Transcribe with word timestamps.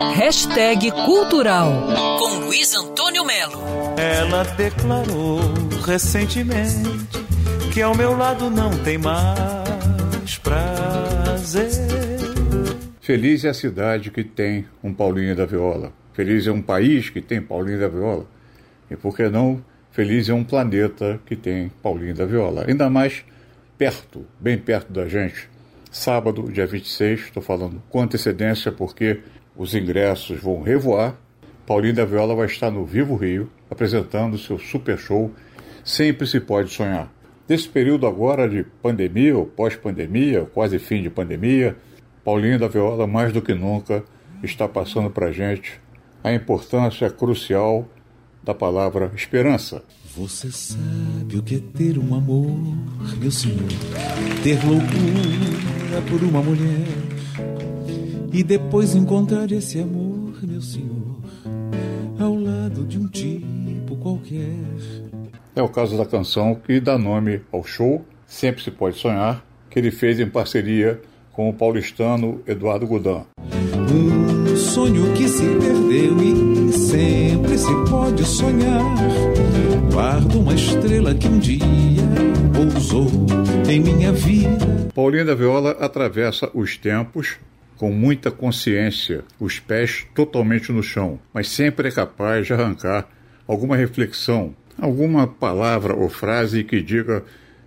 Hashtag 0.00 0.92
Cultural 0.92 1.72
com 2.20 2.44
Luiz 2.44 2.72
Antônio 2.72 3.24
Melo. 3.24 3.60
Ela 3.96 4.44
declarou 4.44 5.40
recentemente 5.84 6.84
que 7.74 7.82
ao 7.82 7.96
meu 7.96 8.16
lado 8.16 8.48
não 8.48 8.70
tem 8.84 8.96
mais 8.96 10.38
prazer. 10.40 11.68
Feliz 13.00 13.44
é 13.44 13.48
a 13.48 13.54
cidade 13.54 14.12
que 14.12 14.22
tem 14.22 14.66
um 14.84 14.94
Paulinho 14.94 15.34
da 15.34 15.44
Viola. 15.44 15.92
Feliz 16.12 16.46
é 16.46 16.52
um 16.52 16.62
país 16.62 17.10
que 17.10 17.20
tem 17.20 17.42
Paulinho 17.42 17.80
da 17.80 17.88
Viola. 17.88 18.24
E 18.88 18.94
por 18.94 19.16
que 19.16 19.28
não, 19.28 19.60
feliz 19.90 20.28
é 20.28 20.32
um 20.32 20.44
planeta 20.44 21.18
que 21.26 21.34
tem 21.34 21.70
Paulinho 21.82 22.14
da 22.14 22.24
Viola. 22.24 22.66
Ainda 22.68 22.88
mais 22.88 23.24
perto, 23.76 24.24
bem 24.38 24.58
perto 24.58 24.92
da 24.92 25.08
gente. 25.08 25.50
Sábado, 25.90 26.52
dia 26.52 26.66
26, 26.66 27.20
estou 27.20 27.42
falando 27.42 27.82
com 27.88 28.00
antecedência 28.00 28.70
porque 28.70 29.22
os 29.58 29.74
ingressos 29.74 30.40
vão 30.40 30.62
revoar. 30.62 31.16
Paulinho 31.66 31.94
da 31.94 32.06
Viola 32.06 32.34
vai 32.34 32.46
estar 32.46 32.70
no 32.70 32.86
Vivo 32.86 33.16
Rio, 33.16 33.50
apresentando 33.68 34.38
seu 34.38 34.58
super 34.58 34.96
show 34.96 35.30
Sempre 35.88 36.26
se 36.26 36.38
pode 36.38 36.70
sonhar. 36.70 37.10
Nesse 37.48 37.66
período 37.66 38.06
agora 38.06 38.46
de 38.46 38.62
pandemia 38.62 39.34
ou 39.38 39.46
pós-pandemia, 39.46 40.44
quase 40.52 40.78
fim 40.78 41.02
de 41.02 41.08
pandemia, 41.08 41.78
Paulinho 42.22 42.58
da 42.58 42.68
Viola, 42.68 43.06
mais 43.06 43.32
do 43.32 43.40
que 43.40 43.54
nunca, 43.54 44.04
está 44.42 44.68
passando 44.68 45.08
para 45.08 45.32
gente 45.32 45.80
a 46.22 46.30
importância 46.30 47.08
crucial 47.08 47.88
da 48.44 48.52
palavra 48.52 49.10
esperança. 49.14 49.82
Você 50.14 50.52
sabe 50.52 51.38
o 51.38 51.42
que 51.42 51.54
é 51.54 51.60
ter 51.74 51.98
um 51.98 52.14
amor, 52.14 52.50
meu 53.18 53.30
senhor, 53.30 53.56
ter 54.42 54.62
loucura 54.66 56.02
por 56.10 56.22
uma 56.22 56.42
mulher 56.42 57.07
e 58.32 58.42
depois 58.42 58.94
encontrar 58.94 59.50
esse 59.52 59.80
amor, 59.80 60.34
meu 60.42 60.60
senhor, 60.60 61.18
ao 62.18 62.34
lado 62.34 62.84
de 62.84 62.98
um 62.98 63.08
tipo 63.08 63.96
qualquer. 63.96 64.48
É 65.54 65.62
o 65.62 65.68
caso 65.68 65.96
da 65.96 66.06
canção 66.06 66.54
que 66.54 66.80
dá 66.80 66.98
nome 66.98 67.40
ao 67.50 67.64
show 67.64 68.04
Sempre 68.26 68.62
Se 68.62 68.70
Pode 68.70 68.98
Sonhar, 68.98 69.44
que 69.70 69.78
ele 69.78 69.90
fez 69.90 70.20
em 70.20 70.28
parceria 70.28 71.00
com 71.32 71.48
o 71.48 71.54
paulistano 71.54 72.42
Eduardo 72.46 72.86
Godin. 72.86 73.24
Um 73.90 74.56
sonho 74.56 75.14
que 75.14 75.26
se 75.28 75.44
perdeu 75.44 76.16
e 76.22 76.72
sempre 76.72 77.56
se 77.56 77.72
pode 77.88 78.24
sonhar. 78.24 78.82
Guardo 79.92 80.40
uma 80.40 80.54
estrela 80.54 81.14
que 81.14 81.26
um 81.26 81.38
dia 81.38 81.64
pousou 82.54 83.08
em 83.68 83.80
minha 83.80 84.12
vida. 84.12 84.88
Paulinho 84.94 85.24
da 85.24 85.34
Viola 85.34 85.70
atravessa 85.80 86.50
os 86.54 86.76
tempos 86.76 87.36
com 87.78 87.92
muita 87.92 88.30
consciência, 88.30 89.24
os 89.38 89.60
pés 89.60 90.04
totalmente 90.14 90.72
no 90.72 90.82
chão, 90.82 91.18
mas 91.32 91.48
sempre 91.48 91.88
é 91.88 91.92
capaz 91.92 92.46
de 92.46 92.52
arrancar 92.52 93.08
alguma 93.46 93.76
reflexão, 93.76 94.54
alguma 94.76 95.26
palavra 95.26 95.94
ou 95.94 96.08
frase 96.08 96.64
que 96.64 96.82
diga: 96.82 97.24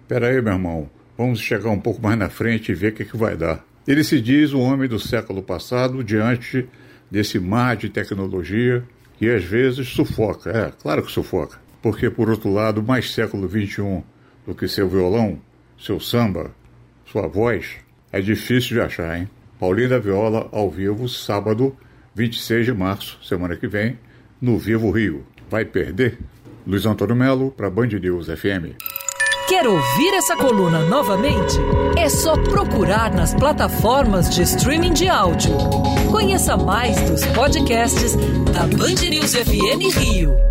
peraí, 0.08 0.42
meu 0.42 0.53
irmão, 0.53 0.90
vamos 1.18 1.40
chegar 1.40 1.70
um 1.70 1.80
pouco 1.80 2.02
mais 2.02 2.20
na 2.20 2.30
frente 2.30 2.72
e 2.72 2.76
ver 2.76 2.92
o 2.92 2.95
que, 2.95 3.06
que 3.06 3.18
vai 3.18 3.38
dar. 3.38 3.66
Ele 3.88 4.03
se 4.03 4.22
diz 4.22 4.52
o 4.52 4.59
homem 4.59 4.88
do 4.88 5.00
século 5.00 5.42
passado 5.42 6.03
diante 6.03 6.68
desse 7.09 7.40
mar 7.40 7.75
de 7.75 7.90
tecnologia 7.90 8.84
que 9.18 9.30
às 9.30 9.44
vezes 9.44 9.88
sufoca. 9.88 10.52
É, 10.52 10.72
claro 10.81 11.03
que 11.03 11.12
sufoca. 11.12 11.58
Porque, 11.81 12.09
por 12.09 12.30
outro 12.30 12.52
lado, 12.52 12.84
mais 12.84 13.12
século 13.12 13.50
XXI 13.50 14.03
do 14.46 14.53
que 14.53 14.68
seu 14.68 14.88
violão, 14.88 15.40
seu 15.80 16.00
samba, 16.00 16.52
sua 17.06 17.28
voz, 17.28 17.78
é 18.12 18.22
difícil 18.22 18.75
de 18.75 18.81
achar, 18.81 19.18
hein? 19.18 19.28
Paulinho 19.62 19.90
da 19.90 20.00
Viola 20.00 20.50
ao 20.52 20.72
vivo, 20.72 21.08
sábado, 21.08 21.78
26 22.16 22.66
de 22.66 22.73
março, 22.73 23.20
semana 23.22 23.56
que 23.56 23.68
vem, 23.68 23.95
no 24.42 24.58
Vivo 24.58 24.90
Rio. 24.90 25.23
Vai 25.52 25.64
perder? 25.66 26.18
Luiz 26.66 26.84
Antônio 26.88 27.16
Melo, 27.16 27.52
para 27.52 27.70
Band 27.70 27.90
News 27.90 28.26
FM. 28.26 28.73
Quer 29.48 29.68
ouvir 29.68 30.16
essa 30.16 30.36
coluna 30.36 30.80
novamente? 30.86 31.59
É 31.96 32.09
só 32.09 32.36
procurar 32.38 33.13
nas 33.13 33.36
plataformas 33.36 34.34
de 34.34 34.41
streaming 34.41 34.94
de 34.94 35.08
áudio. 35.08 35.52
Conheça 36.09 36.57
mais 36.57 37.00
dos 37.07 37.24
podcasts 37.28 38.16
da 38.52 38.62
Band 38.62 39.07
News 39.12 39.36
FM 39.36 39.96
Rio. 39.96 40.50